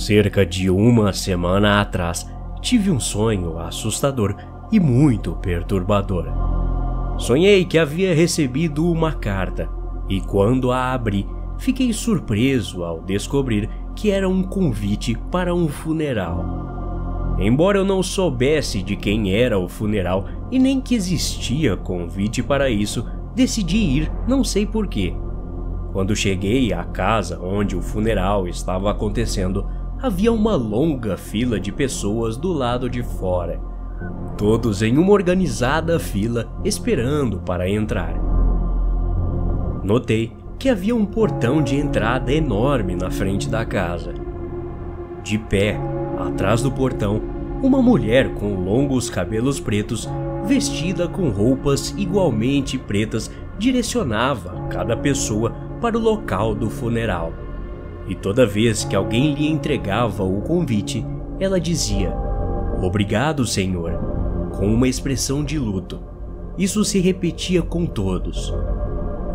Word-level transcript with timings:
Cerca 0.00 0.46
de 0.46 0.70
uma 0.70 1.12
semana 1.12 1.78
atrás, 1.78 2.26
tive 2.62 2.90
um 2.90 2.98
sonho 2.98 3.58
assustador 3.58 4.34
e 4.72 4.80
muito 4.80 5.32
perturbador. 5.32 6.24
Sonhei 7.18 7.66
que 7.66 7.76
havia 7.76 8.14
recebido 8.14 8.90
uma 8.90 9.12
carta 9.12 9.68
e, 10.08 10.18
quando 10.22 10.72
a 10.72 10.94
abri, 10.94 11.28
fiquei 11.58 11.92
surpreso 11.92 12.82
ao 12.82 13.02
descobrir 13.02 13.68
que 13.94 14.10
era 14.10 14.26
um 14.26 14.42
convite 14.42 15.14
para 15.30 15.54
um 15.54 15.68
funeral. 15.68 17.36
Embora 17.38 17.76
eu 17.76 17.84
não 17.84 18.02
soubesse 18.02 18.82
de 18.82 18.96
quem 18.96 19.34
era 19.34 19.58
o 19.58 19.68
funeral 19.68 20.24
e 20.50 20.58
nem 20.58 20.80
que 20.80 20.94
existia 20.94 21.76
convite 21.76 22.42
para 22.42 22.70
isso, 22.70 23.04
decidi 23.34 23.76
ir, 23.76 24.12
não 24.26 24.42
sei 24.42 24.64
porquê. 24.64 25.14
Quando 25.92 26.16
cheguei 26.16 26.72
à 26.72 26.84
casa 26.84 27.38
onde 27.38 27.76
o 27.76 27.82
funeral 27.82 28.48
estava 28.48 28.90
acontecendo, 28.90 29.66
havia 30.02 30.32
uma 30.32 30.56
longa 30.56 31.16
fila 31.16 31.60
de 31.60 31.70
pessoas 31.70 32.36
do 32.36 32.52
lado 32.52 32.88
de 32.88 33.02
fora, 33.02 33.60
todos 34.38 34.80
em 34.80 34.96
uma 34.96 35.12
organizada 35.12 35.98
fila 35.98 36.50
esperando 36.64 37.40
para 37.40 37.68
entrar. 37.68 38.14
Notei 39.84 40.32
que 40.58 40.70
havia 40.70 40.96
um 40.96 41.04
portão 41.04 41.62
de 41.62 41.76
entrada 41.76 42.32
enorme 42.32 42.94
na 42.94 43.10
frente 43.10 43.48
da 43.48 43.64
casa. 43.64 44.14
De 45.22 45.38
pé, 45.38 45.78
atrás 46.18 46.62
do 46.62 46.72
portão, 46.72 47.20
uma 47.62 47.82
mulher 47.82 48.32
com 48.34 48.54
longos 48.54 49.10
cabelos 49.10 49.60
pretos, 49.60 50.08
vestida 50.46 51.06
com 51.08 51.28
roupas 51.28 51.94
igualmente 51.98 52.78
pretas, 52.78 53.30
direcionava 53.58 54.66
cada 54.70 54.96
pessoa 54.96 55.50
para 55.78 55.98
o 55.98 56.00
local 56.00 56.54
do 56.54 56.70
funeral. 56.70 57.49
E 58.10 58.14
toda 58.16 58.44
vez 58.44 58.82
que 58.84 58.96
alguém 58.96 59.34
lhe 59.34 59.46
entregava 59.46 60.24
o 60.24 60.42
convite, 60.42 61.06
ela 61.38 61.60
dizia: 61.60 62.12
Obrigado, 62.82 63.46
Senhor, 63.46 63.92
com 64.52 64.66
uma 64.66 64.88
expressão 64.88 65.44
de 65.44 65.56
luto. 65.56 66.02
Isso 66.58 66.84
se 66.84 66.98
repetia 66.98 67.62
com 67.62 67.86
todos. 67.86 68.52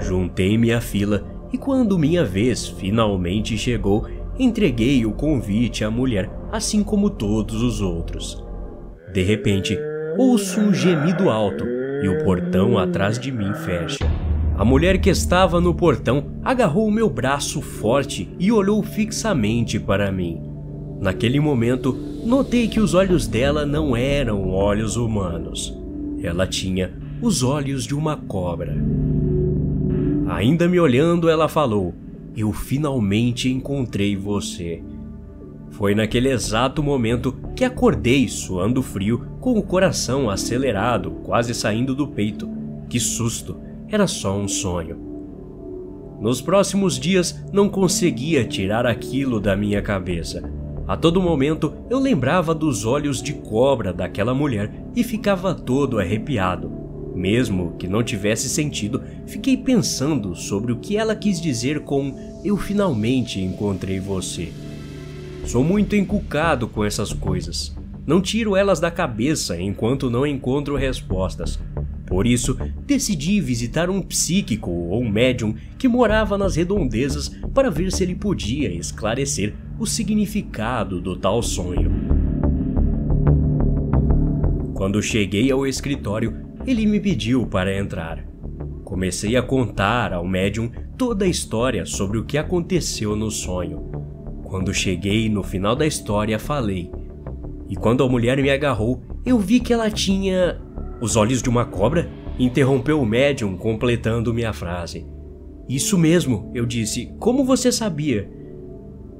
Juntei-me 0.00 0.72
à 0.72 0.80
fila 0.80 1.24
e, 1.52 1.56
quando 1.56 1.96
minha 1.96 2.24
vez 2.24 2.66
finalmente 2.66 3.56
chegou, 3.56 4.08
entreguei 4.36 5.06
o 5.06 5.12
convite 5.12 5.84
à 5.84 5.90
mulher, 5.90 6.28
assim 6.50 6.82
como 6.82 7.08
todos 7.08 7.62
os 7.62 7.80
outros. 7.80 8.44
De 9.12 9.22
repente, 9.22 9.78
ouço 10.18 10.60
um 10.60 10.74
gemido 10.74 11.30
alto 11.30 11.64
e 12.02 12.08
o 12.08 12.24
portão 12.24 12.76
atrás 12.76 13.20
de 13.20 13.30
mim 13.30 13.54
fecha. 13.54 14.04
A 14.56 14.64
mulher 14.64 15.00
que 15.00 15.10
estava 15.10 15.60
no 15.60 15.74
portão 15.74 16.26
agarrou 16.44 16.88
meu 16.88 17.10
braço 17.10 17.60
forte 17.60 18.28
e 18.38 18.52
olhou 18.52 18.80
fixamente 18.84 19.80
para 19.80 20.12
mim. 20.12 20.40
Naquele 21.00 21.40
momento, 21.40 21.92
notei 22.24 22.68
que 22.68 22.78
os 22.78 22.94
olhos 22.94 23.26
dela 23.26 23.66
não 23.66 23.96
eram 23.96 24.48
olhos 24.50 24.96
humanos. 24.96 25.76
Ela 26.22 26.46
tinha 26.46 26.92
os 27.20 27.42
olhos 27.42 27.84
de 27.84 27.96
uma 27.96 28.16
cobra. 28.16 28.76
Ainda 30.28 30.68
me 30.68 30.78
olhando, 30.78 31.28
ela 31.28 31.48
falou: 31.48 31.92
Eu 32.36 32.52
finalmente 32.52 33.50
encontrei 33.50 34.16
você. 34.16 34.80
Foi 35.70 35.96
naquele 35.96 36.30
exato 36.30 36.80
momento 36.80 37.34
que 37.56 37.64
acordei 37.64 38.28
suando 38.28 38.82
frio, 38.82 39.26
com 39.40 39.58
o 39.58 39.62
coração 39.62 40.30
acelerado, 40.30 41.10
quase 41.24 41.52
saindo 41.52 41.92
do 41.92 42.06
peito. 42.06 42.48
Que 42.88 43.00
susto! 43.00 43.73
Era 43.94 44.08
só 44.08 44.36
um 44.36 44.48
sonho. 44.48 44.98
Nos 46.20 46.40
próximos 46.40 46.98
dias 46.98 47.44
não 47.52 47.68
conseguia 47.68 48.44
tirar 48.44 48.86
aquilo 48.86 49.40
da 49.40 49.54
minha 49.56 49.80
cabeça. 49.80 50.42
A 50.88 50.96
todo 50.96 51.22
momento 51.22 51.72
eu 51.88 52.00
lembrava 52.00 52.52
dos 52.52 52.84
olhos 52.84 53.22
de 53.22 53.34
cobra 53.34 53.92
daquela 53.92 54.34
mulher 54.34 54.72
e 54.96 55.04
ficava 55.04 55.54
todo 55.54 56.00
arrepiado. 56.00 56.72
Mesmo 57.14 57.76
que 57.78 57.86
não 57.86 58.02
tivesse 58.02 58.48
sentido, 58.48 59.00
fiquei 59.28 59.56
pensando 59.56 60.34
sobre 60.34 60.72
o 60.72 60.80
que 60.80 60.96
ela 60.96 61.14
quis 61.14 61.40
dizer 61.40 61.80
com 61.80 62.40
eu 62.44 62.56
finalmente 62.56 63.40
encontrei 63.40 64.00
você. 64.00 64.52
Sou 65.46 65.62
muito 65.62 65.94
encucado 65.94 66.66
com 66.66 66.84
essas 66.84 67.12
coisas. 67.12 67.76
Não 68.04 68.20
tiro 68.20 68.56
elas 68.56 68.80
da 68.80 68.90
cabeça 68.90 69.56
enquanto 69.60 70.10
não 70.10 70.26
encontro 70.26 70.74
respostas. 70.74 71.60
Por 72.14 72.28
isso, 72.28 72.56
decidi 72.86 73.40
visitar 73.40 73.90
um 73.90 74.00
psíquico 74.00 74.70
ou 74.70 75.04
médium 75.04 75.52
que 75.76 75.88
morava 75.88 76.38
nas 76.38 76.54
redondezas 76.54 77.28
para 77.52 77.72
ver 77.72 77.90
se 77.90 78.04
ele 78.04 78.14
podia 78.14 78.72
esclarecer 78.72 79.52
o 79.80 79.84
significado 79.84 81.00
do 81.00 81.16
tal 81.16 81.42
sonho. 81.42 81.90
Quando 84.74 85.02
cheguei 85.02 85.50
ao 85.50 85.66
escritório, 85.66 86.36
ele 86.64 86.86
me 86.86 87.00
pediu 87.00 87.48
para 87.48 87.76
entrar. 87.76 88.24
Comecei 88.84 89.34
a 89.34 89.42
contar 89.42 90.12
ao 90.12 90.24
médium 90.24 90.70
toda 90.96 91.24
a 91.24 91.28
história 91.28 91.84
sobre 91.84 92.16
o 92.16 92.24
que 92.24 92.38
aconteceu 92.38 93.16
no 93.16 93.28
sonho. 93.28 93.90
Quando 94.44 94.72
cheguei 94.72 95.28
no 95.28 95.42
final 95.42 95.74
da 95.74 95.84
história, 95.84 96.38
falei. 96.38 96.92
E 97.68 97.74
quando 97.74 98.04
a 98.04 98.08
mulher 98.08 98.40
me 98.40 98.50
agarrou, 98.50 99.02
eu 99.26 99.36
vi 99.36 99.58
que 99.58 99.72
ela 99.72 99.90
tinha 99.90 100.60
os 101.00 101.16
olhos 101.16 101.42
de 101.42 101.48
uma 101.48 101.64
cobra? 101.64 102.10
Interrompeu 102.38 103.00
o 103.00 103.06
médium, 103.06 103.56
completando 103.56 104.34
minha 104.34 104.52
frase. 104.52 105.06
Isso 105.68 105.96
mesmo, 105.96 106.50
eu 106.54 106.66
disse. 106.66 107.14
Como 107.18 107.44
você 107.44 107.72
sabia? 107.72 108.30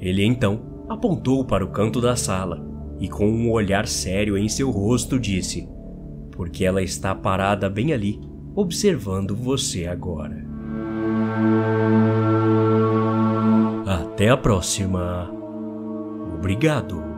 Ele 0.00 0.24
então 0.24 0.84
apontou 0.88 1.44
para 1.44 1.64
o 1.64 1.70
canto 1.70 2.00
da 2.00 2.16
sala 2.16 2.64
e, 3.00 3.08
com 3.08 3.28
um 3.28 3.50
olhar 3.50 3.86
sério 3.86 4.36
em 4.36 4.48
seu 4.48 4.70
rosto, 4.70 5.18
disse: 5.18 5.68
Porque 6.32 6.64
ela 6.64 6.82
está 6.82 7.14
parada 7.14 7.70
bem 7.70 7.92
ali, 7.92 8.20
observando 8.54 9.34
você 9.34 9.86
agora. 9.86 10.44
Até 13.86 14.28
a 14.28 14.36
próxima. 14.36 15.30
Obrigado. 16.34 17.15